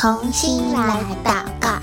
[0.00, 1.78] 同心来祷告。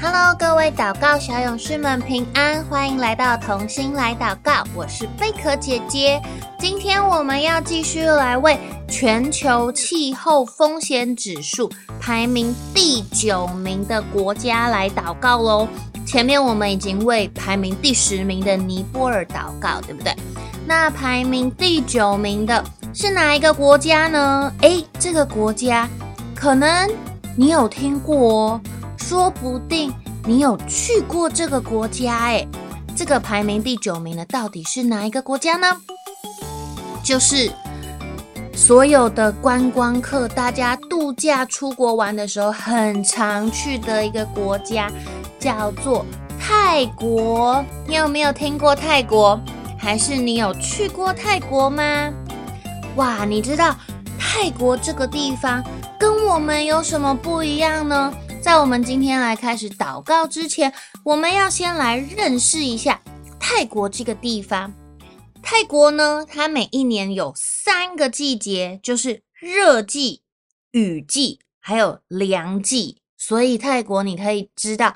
[0.00, 4.64] Hello，各位祷告小勇士们平安，欢迎来到同心来祷告。
[4.74, 6.22] 我是贝壳姐姐，
[6.58, 11.70] 今天我们要继续来为全球气候风险指数
[12.00, 15.68] 排名第九名的国家来祷告喽。
[16.06, 20.16] 前面我们已经为排名第十名的尼泊尔祷告，对不对？
[20.66, 24.52] 那排名第九名的是哪一个国家呢？
[24.62, 25.88] 诶，这个国家
[26.34, 26.90] 可能
[27.36, 28.60] 你有听过哦，
[28.96, 29.92] 说不定
[30.24, 32.26] 你有去过这个国家。
[32.26, 32.48] 诶，
[32.96, 35.76] 这个排名第九名的到底是哪一个国家呢？
[37.04, 37.50] 就是
[38.52, 44.90] 所有的观光客，大家度假出国玩的时候很常去的一个国家。
[45.38, 46.04] 叫做
[46.38, 49.40] 泰国，你有没有听过泰国？
[49.78, 52.12] 还是你有去过泰国吗？
[52.96, 53.76] 哇，你知道
[54.18, 55.64] 泰国这个地方
[55.98, 58.12] 跟我们有什么不一样呢？
[58.42, 60.72] 在我们今天来开始祷告之前，
[61.04, 63.00] 我们要先来认识一下
[63.38, 64.72] 泰国这个地方。
[65.40, 70.22] 泰国呢，它每一年有三个季节，就是热季、
[70.72, 74.94] 雨季还有凉季，所以泰国你可以知道。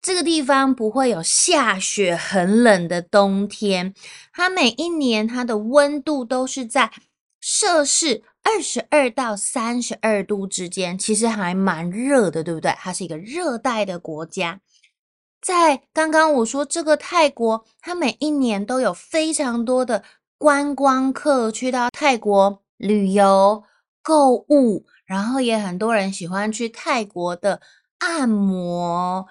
[0.00, 3.94] 这个地方不会有下雪、很冷的冬天，
[4.32, 6.90] 它每一年它的温度都是在
[7.42, 12.72] 摄氏二十二到三十二度之间，其实还蛮热的，对不对？
[12.78, 14.60] 它是一个热带的国家。
[15.40, 20.04] 在刚刚我说这个泰国，它每一年都有非常多的
[20.38, 23.64] 观光客去到泰国旅游、
[24.04, 27.60] 购物，然后也很多人喜欢去泰国的
[27.98, 29.26] 按摩。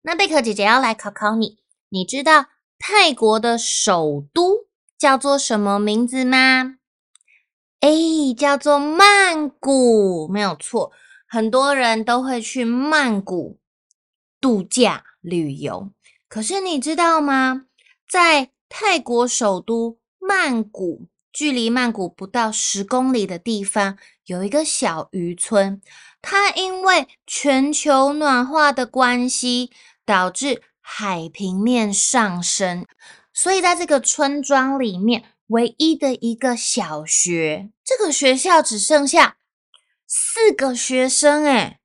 [0.00, 1.58] 那贝壳姐姐要来考考你，
[1.90, 2.46] 你知道
[2.78, 4.66] 泰国的首都
[4.98, 6.76] 叫做什么名字吗？
[7.80, 10.92] 诶，叫做曼谷，没有错。
[11.26, 13.58] 很多人都会去曼谷
[14.40, 15.90] 度假旅游。
[16.28, 17.66] 可是你知道吗？
[18.08, 23.96] 在泰国首都曼谷，距离曼谷不到十公里的地方，
[24.26, 25.80] 有一个小渔村。
[26.20, 29.70] 它因为全球暖化的关系，
[30.04, 32.84] 导致海平面上升，
[33.32, 39.36] 所以在这个村庄里面，唯一的一个小学，这个学校只剩下
[40.06, 41.80] 四个学生，诶，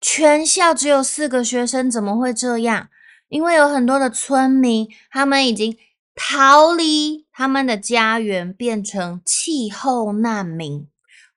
[0.00, 2.88] 全校只有四个学生，怎么会这样？
[3.28, 5.76] 因为有很多的村民，他们已经
[6.14, 10.88] 逃离他们的家园，变成气候难民。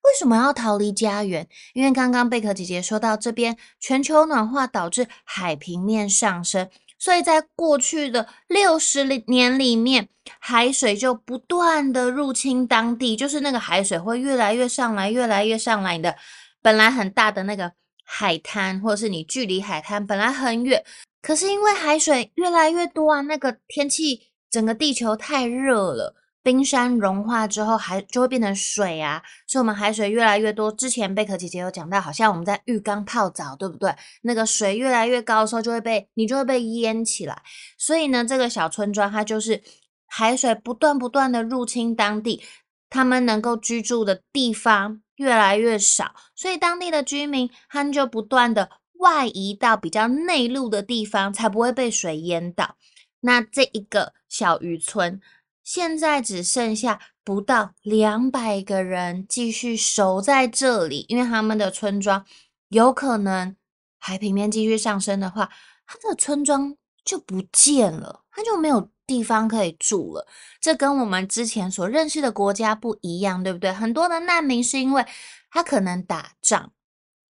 [0.03, 1.49] 为什么要逃离家园？
[1.73, 6.69] 因为刚刚贝壳姐姐说到这边，全球暖化导致海平面上升，
[6.99, 10.09] 所以在过去的六十年里面，
[10.39, 16.15] 海水就不断的入侵当地，就是那个海水会越来越上来，越来越上来你的。
[16.61, 17.71] 本来很大的那个
[18.03, 20.83] 海滩，或者是你距离海滩本来很远，
[21.21, 24.19] 可是因为海水越来越多啊，那个天气
[24.49, 26.15] 整个地球太热了。
[26.47, 30.71] 冰山融化之后，海就会变成水啊，所以我们海水越来越多。
[30.71, 33.93] 之前贝壳姐姐有讲到，好像我们在浴缸泡澡，对不对？
[34.21, 37.41] 那个水越来越高的时候，就会被你就会被淹起来。
[37.77, 39.61] 所以呢，这个小村庄它就是
[40.05, 42.41] 海水不断不断的入侵当地，
[42.89, 48.69] 他们能够居住的地方越来越少，所以当地的居民他们就不断的
[48.99, 52.77] 外移到比较内陆的地方，才不会被水淹到。
[53.19, 55.19] 那这一个小渔村。
[55.67, 62.25] 现在只剩下不到两百个人继续守在这里，因为他们的村庄
[62.69, 63.53] 有可能
[63.99, 65.49] 海平面继续上升的话，
[65.85, 66.73] 他的村庄
[67.03, 70.25] 就不见了，他就没有地方可以住了。
[70.61, 73.73] 这跟我们之前所认识的国家不一样，对不对？
[73.73, 75.05] 很多的难民是因为
[75.51, 76.71] 他可能打仗，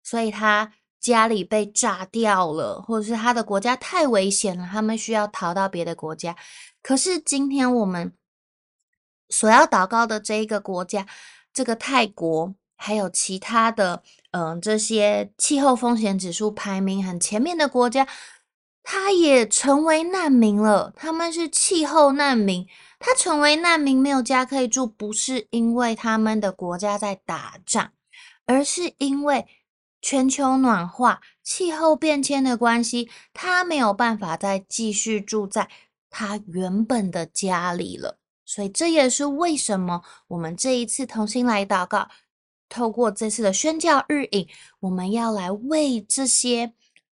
[0.04, 6.36] 所以他家里被炸掉了，或者是他的国家太危险了，他们需要逃到别的国家。
[6.84, 8.14] 可是今天我们。
[9.30, 11.06] 所要祷告的这一个国家，
[11.54, 18.08] 这个泰国，还有其他的，嗯、这些气候风险指数排名很前面的国家，
[18.84, 20.94] 他也成为难民了。
[20.96, 22.68] 他们是气候难民，
[23.00, 27.92] 他成为难民，没有家可以住，不是因为他们的国家在打仗，
[28.46, 29.48] 而是因为
[30.02, 35.68] 全球暖化、气候变迁的关系，他没有办法再继续住在
[36.12, 38.20] 他原本的家里了。
[38.46, 42.08] 所以这也是为什么我们这一次同心来祷告，
[42.70, 44.48] 透过这次的宣教日影，
[44.82, 46.74] 我们要来为这些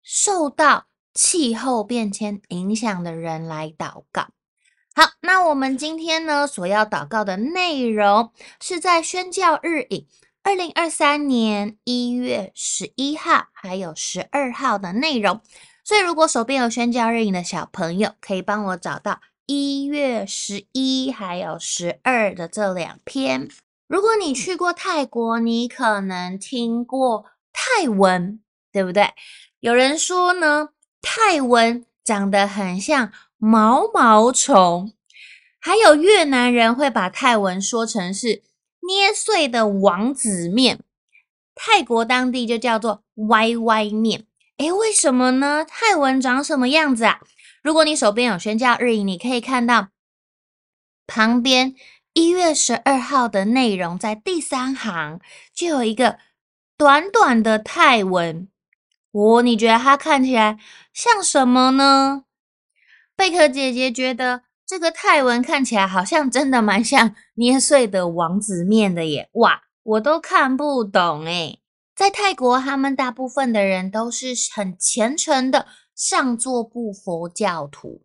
[0.04, 4.28] 受到气候变迁影响的人来祷告。
[4.96, 8.32] 好，那我们今天呢，所要祷告的内容
[8.62, 10.08] 是在宣教日影
[10.44, 15.42] 二零二三年一月十一号还有十二号的内容。
[15.84, 23.48] 所以，如果手边有宣教日影的小朋友，可以帮我找到一月十一还有十二的这两篇。
[23.88, 28.40] 如果你去过泰国，你可能听过泰文，
[28.72, 29.10] 对不对？
[29.60, 30.70] 有人说呢，
[31.02, 33.12] 泰文长得很像。
[33.38, 34.94] 毛毛虫，
[35.60, 38.42] 还有越南人会把泰文说成是
[38.88, 40.80] 捏碎的王子面，
[41.54, 44.26] 泰国当地就叫做歪歪面。
[44.58, 45.66] 诶，为什么呢？
[45.68, 47.20] 泰文长什么样子啊？
[47.66, 49.88] 如果你手边有宣教日影，你可以看到
[51.08, 51.74] 旁边
[52.14, 55.20] 一月十二号的内容，在第三行
[55.52, 56.20] 就有一个
[56.78, 58.48] 短短的泰文。
[59.14, 60.60] 哦，你觉得它看起来
[60.94, 62.26] 像什么呢？
[63.16, 69.28] 贝壳姐姐觉得这个泰文看起来好像真的蛮像捏碎的王子面的耶！
[69.34, 71.64] 哇，我都看不懂诶。
[71.96, 75.66] 在泰国，他们大部分的人都是很虔诚的
[75.96, 78.04] 上座部佛教徒。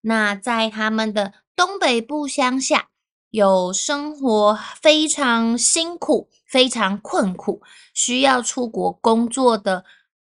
[0.00, 2.88] 那在他们的东北部乡下，
[3.30, 7.62] 有生活非常辛苦、非常困苦，
[7.94, 9.84] 需要出国工作的。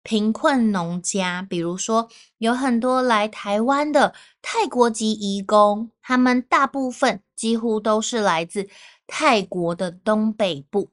[0.04, 2.10] 贫困农家，比如说
[2.40, 8.68] 有很多来台湾的泰国籍移工，他们大部分几乎都是来自
[9.06, 10.90] 泰国的东北部。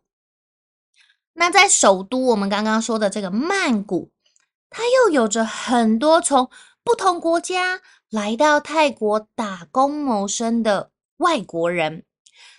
[1.32, 4.10] 那在首都，我们刚刚说的这个曼谷，
[4.70, 6.50] 他又有着很多从
[6.84, 7.80] 不同国家
[8.10, 12.04] 来到泰国打工谋生的外国人。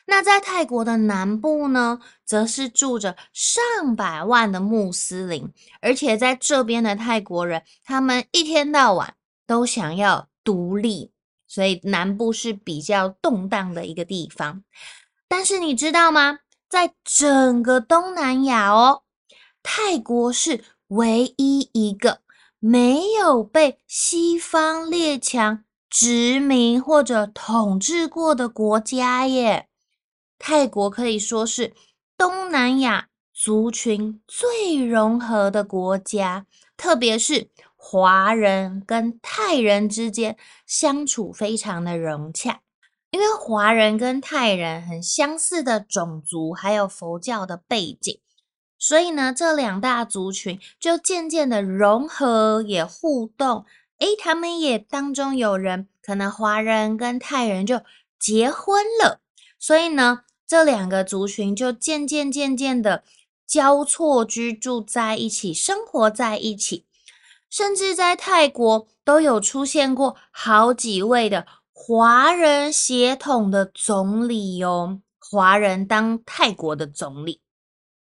[0.05, 9.13] 那在泰国的南部呢，则是住着上百万的穆斯林，而且在这边的泰国人，他们一天到晚
[9.45, 11.11] 都想要独立，
[11.47, 14.63] 所以南部是比较动荡的一个地方。
[15.27, 16.39] 但是你知道吗？
[16.67, 19.03] 在整个东南亚哦，
[19.61, 22.19] 泰国是唯一一个
[22.59, 29.67] 没有被西方列强殖民或者统治过的国家耶。
[30.37, 31.73] 泰国可以说是
[32.17, 36.45] 东南亚族群最融合的国家，
[36.75, 42.61] 特别是华人跟泰人之间相处非常的融洽。
[43.11, 48.19] 因为华人跟泰人很相似的种族，还有佛教的背景，
[48.79, 53.65] 所以呢，这两大族群就渐渐的融合，也互动。
[53.99, 57.81] 诶，他们也当中有人可能华人跟泰人就
[58.17, 59.19] 结婚了，
[59.59, 60.21] 所以呢。
[60.49, 63.03] 这两个族群就渐渐渐渐的
[63.45, 66.87] 交错居住在一起，生活在一起，
[67.51, 74.99] 甚至在泰国都有出现过好几位的华人血统的总理哟。
[75.19, 77.41] 华人当泰国的总理，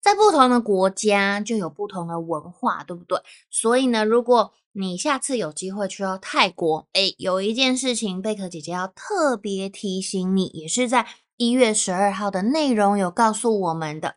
[0.05, 3.19] 在不同的国家就有不同的文化，对不对？
[3.49, 11.07] 所以呢，如果你下次有机会去到泰国，诶，有一件事情贝壳姐姐要特别提醒你，也是在。
[11.37, 14.15] 一月十二号的内容有告诉我们的，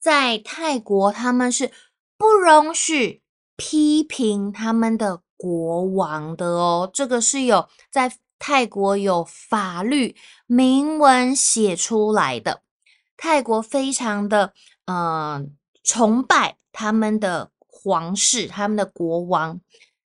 [0.00, 1.70] 在泰国他们是
[2.16, 3.20] 不容许
[3.56, 10.16] 批评他们的国王的哦，这个是有在泰国有法律
[10.46, 12.62] 明文写出来的。
[13.18, 14.54] 泰国非常的、
[14.86, 15.44] 呃、
[15.84, 19.60] 崇拜他们的皇室，他们的国王。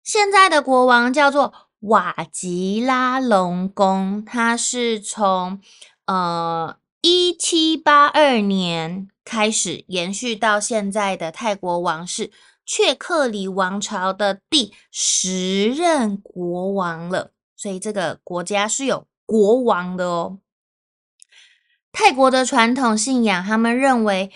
[0.03, 5.61] 现在的国王叫做瓦吉拉隆功，他是从。
[6.09, 12.31] 呃，一七八二年开始延续到现在的泰国王室
[12.65, 20.39] 却克里王朝的第十任国王了，所以这个国家是有国王的哦。
[21.91, 24.31] 泰国的传统信仰，他们认为，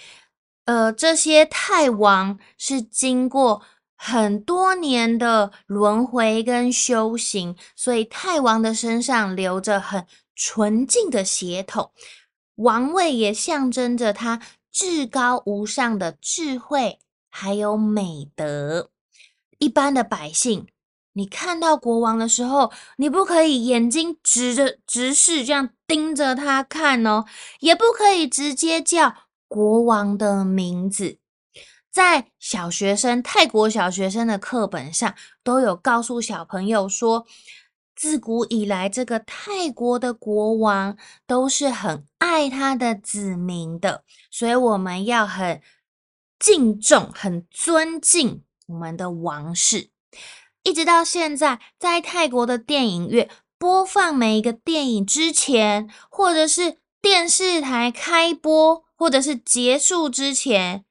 [0.70, 3.60] 呃，这些泰王是经过
[3.96, 10.06] 很多年的轮回跟修行，所以泰王的身上流着很。
[10.42, 11.92] 纯净的血统，
[12.54, 14.40] 王位也象征着他
[14.72, 16.98] 至高无上的智慧，
[17.28, 18.88] 还有美德。
[19.58, 20.66] 一般的百姓，
[21.12, 27.26] 你看到国王的时候，你不可以眼睛直着直视，这样盯着他看哦，
[27.58, 29.14] 也不可以直接叫
[29.50, 31.18] 国王的名字。
[31.90, 37.26] 在小学生，泰国小学生的课本上，都有告诉小朋友说。
[37.96, 45.60] 自古以来，这个泰国的国王都是很爱他的子民的，所以我们要很
[46.38, 49.90] 敬重、很尊敬我们的王室。
[50.62, 53.28] 一直到现在，在泰国的电影院
[53.58, 60.84] 播放每一个电影之前，或者是电视台开播，或者是结束之前，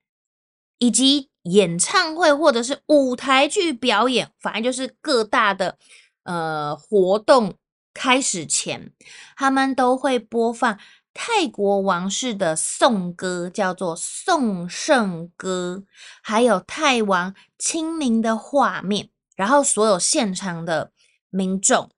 [0.80, 5.78] 以及演唱会或者是舞台剧表演，反正就是各大的
[6.24, 7.54] 呃活动
[7.94, 8.92] 开始前，
[9.38, 10.80] 他们都会播放。
[11.12, 15.84] 泰国王室的颂歌叫做颂圣歌，
[16.24, 20.92] 还有泰王亲临的画面，然后所有现场的
[21.30, 21.90] 民众，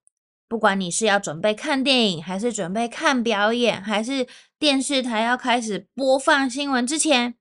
[0.51, 4.27] 不管你是要准备看电影，还是准备看表演，还是
[4.60, 7.36] 电视台要开始播放新闻之前，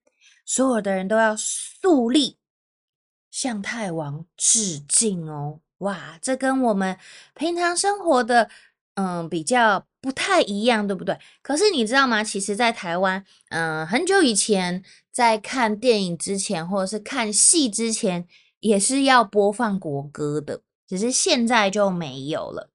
[0.47, 2.39] 所有的人都要肃立
[3.29, 5.59] 向太王致敬哦！
[5.79, 6.97] 哇，这跟我们
[7.35, 8.49] 平常生活的
[8.95, 9.85] 嗯比较。
[10.03, 11.19] 不太一样，对不对？
[11.43, 12.25] 可是你知道吗？
[12.25, 18.27] 其实，在台湾，嗯、很久以前，在看电影之前，或者是看戏之前，
[18.61, 22.70] 也是要播放国歌的，只是现在就没有了。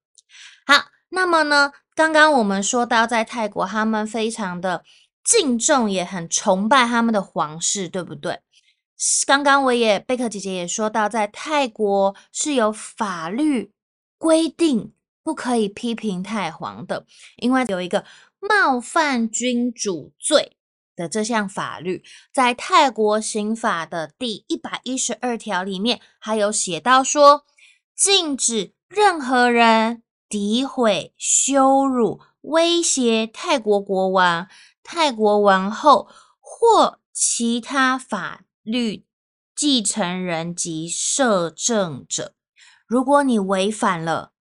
[1.16, 4.84] 那么呢，刚刚我们说到，在泰国，他们非常的
[5.24, 8.40] 敬重，也很崇拜他们的皇室，对不对？
[9.26, 13.72] 刚刚我也贝克姐姐也说到，在泰国是有法律
[14.20, 14.92] 规定。
[15.26, 17.04] 不可以批评泰皇的，
[17.38, 18.06] 因为有一个
[18.40, 20.56] 冒犯君主罪
[20.96, 27.44] 的这项法律，在泰国刑法的第一百一十二条里面，还有写到说，
[27.96, 34.48] 禁止任何人诋毁、羞辱、威胁泰国国王、
[34.84, 36.08] 泰国王后
[36.40, 39.06] 或其他法律
[39.56, 42.34] 继承人及摄政者。
[42.86, 44.32] 如果你违反了，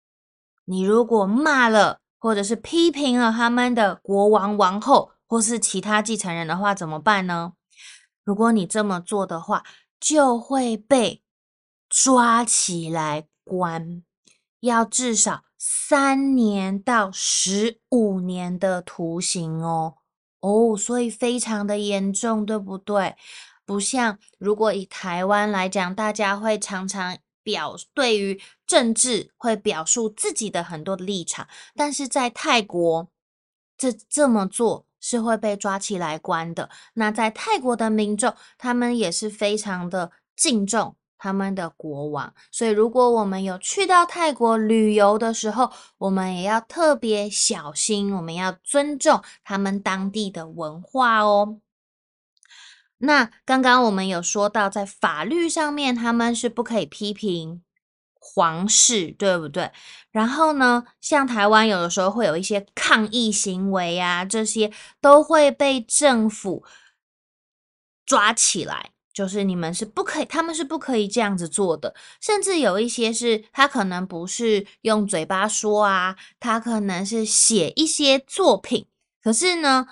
[0.64, 7.52] 你如果骂了，或者是批评了他们的国王、王后，或是其他继承人的话，怎么办呢？
[8.24, 9.64] 如果你这么做的话，
[10.00, 11.22] 就会被
[11.88, 14.02] 抓起来关，
[14.60, 19.94] 要至少三年到十五年的徒刑哦。
[20.40, 23.16] 哦，所以非常的严重，对不对？
[23.64, 27.16] 不像如果以台湾来讲，大家会常常。
[27.44, 33.10] 表对于政治会表述自己的很多的立场，但是在泰国，
[33.76, 36.70] 这这么做是会被抓起来关的。
[36.94, 51.60] 那在泰国的民众，他们也是非常的敬重他们的国王，所以如果我们有去到泰国旅游的时候，我们也要特别小心，我们要尊重他们当地的文化哦。
[52.98, 57.62] 那刚刚我们有说到，在法律上面他们是不可以批评
[58.14, 59.70] 皇室，对不对？
[60.10, 66.64] 然后呢，像台湾有的时候会有一些抗议行为啊，这些都会被政府
[68.06, 71.94] 抓起来，就是你们是不可以，他们是不可以这样子做的。
[72.20, 78.86] 甚至有一些是他可能不是用嘴巴说啊，他可能是写一些作品，
[79.22, 79.86] 可是呢。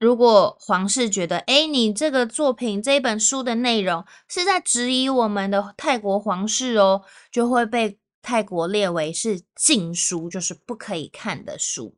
[0.00, 11.96] 如果皇室觉得，诶，你这个作品这本书的内容是在质疑我们的泰国皇室哦，就会被泰国列为是禁书，就是不可以看的书。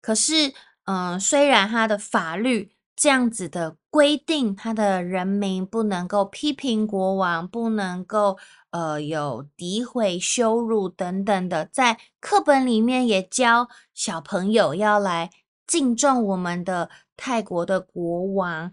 [0.00, 0.50] 可是，
[0.84, 8.38] 嗯、呃，虽然他的法律这样子的规定，他的人民不能够批评国王，不能够
[8.70, 15.30] 呃有诋毁、羞辱等等的，在课本里面也教小朋友要来
[15.66, 16.90] 敬重我们的。
[17.18, 18.70] 泰国的国王，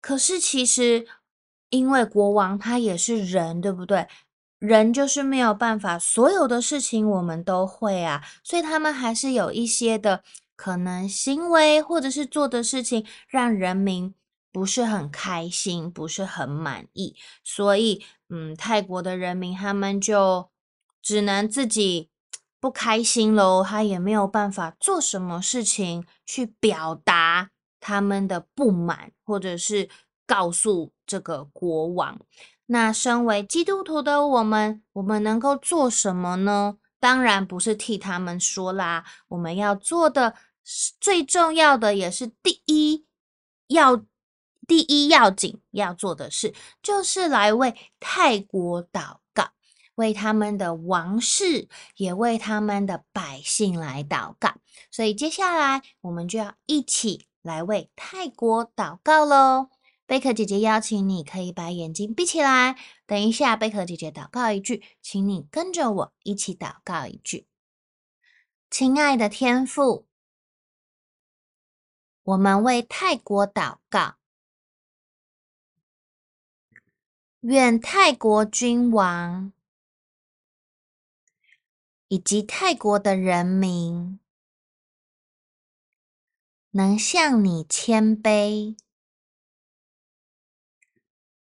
[0.00, 1.08] 可是其实
[1.70, 4.06] 因为国王他也是人，对不对？
[4.60, 10.22] 人就是没有办法，所有的事情我们都会啊，所以他们还是有一些的
[10.64, 14.14] 可能行为或者是做的事情，让人民
[14.50, 17.14] 不是很开心，不是很满意。
[17.42, 20.48] 所以，嗯，泰国的人民他们就
[21.02, 22.08] 只能自己
[22.58, 27.50] 不开心喽，他也没有办法做什么事情去表达。
[27.78, 29.90] 他们的不满，或者是
[30.26, 32.18] 告诉这个国王。
[32.64, 36.78] 那身为基督徒的我们，我们能够做什么呢？
[36.98, 39.04] 当然不是替他们说啦。
[39.28, 40.34] 我们要做的
[41.00, 43.06] 最重要的，也是第一
[43.68, 44.04] 要
[44.66, 49.50] 第一要紧要做的事，就是来为泰国祷告，
[49.94, 54.56] 为他们的王室，也为他们的百姓来祷告。
[54.90, 57.26] 所以接下来我们就要一起。
[57.44, 59.68] 来为泰国祷告喽！
[60.06, 62.74] 贝壳姐姐邀请你，可以把眼睛闭起来。
[63.06, 67.46] 等一下，贝壳姐姐祷告一句，请你跟着我一起祷告一句：
[68.70, 70.06] 亲爱的天父，
[72.24, 74.16] 我们为泰国祷告，
[77.40, 79.52] 愿泰国君王
[82.08, 84.18] 以及泰国的人民，
[86.70, 88.74] 能向你谦卑，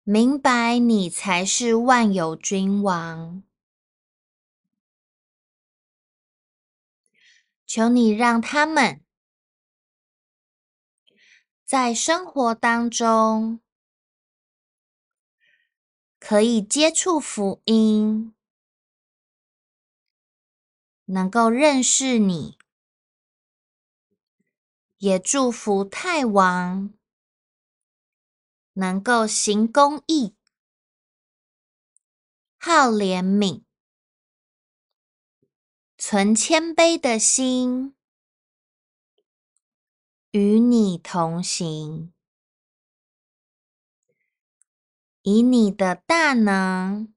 [0.03, 3.41] 明白你才是万有君王。
[7.65, 9.03] 求你让他们
[11.69, 13.59] 在生活当中
[16.19, 18.33] 可以接触福音。
[21.05, 22.57] 能够认识你，
[24.97, 26.91] 也祝福泰王
[28.73, 30.35] 能够行公义、
[32.57, 33.61] 好怜悯、
[35.99, 37.95] 存谦卑的心，
[40.31, 42.13] 与你同行，
[45.23, 47.13] 以你的大能、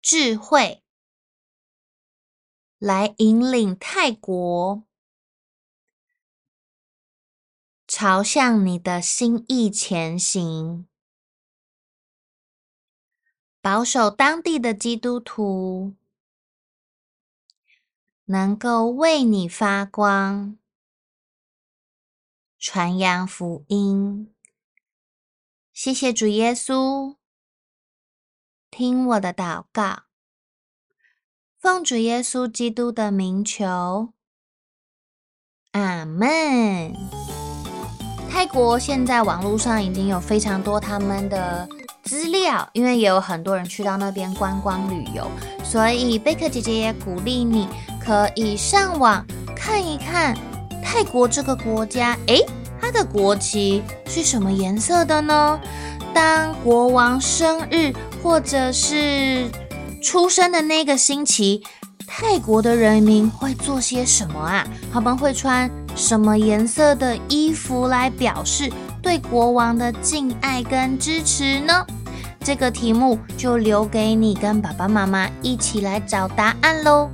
[0.00, 0.82] 智慧。
[2.78, 4.82] 来引领泰国
[7.86, 10.88] 朝向你的心意前行，
[13.60, 15.94] 保守当地的基督徒
[18.24, 20.58] 能够为你发光，
[22.64, 24.32] 传扬福音。
[25.72, 27.16] 谢谢主耶稣，
[28.70, 30.04] 听我的祷告。
[31.58, 34.12] 奉主耶稣基督的名求，
[35.72, 36.94] 阿门。
[38.30, 41.68] 泰国现在网络上已经有非常多他们的
[42.04, 45.28] 资料，因为也有很多人去到那边观光旅游，
[45.64, 47.68] 所以贝克姐姐也鼓励你
[48.00, 49.26] 可以上网
[49.56, 50.36] 看一看
[50.82, 52.18] 泰国这个国家。
[52.26, 52.44] 诶，
[52.80, 55.58] 它的国旗是什么颜色的呢？
[56.12, 59.48] 当国王生日或者是
[60.02, 61.62] 出生的那个星期，
[62.06, 64.66] 泰国的人民会做些什么啊？
[64.92, 71.86] 他们会穿什么颜色的衣服来表示对国王的敬爱跟支持呢？
[72.44, 77.08] 这个题目就留给你跟爸爸妈妈一起来找答案喽。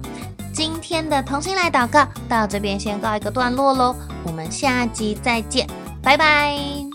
[0.88, 5.68] 天的同心来祷告到这边先告一个段落喽，我们下集再见，
[6.02, 6.87] 拜拜。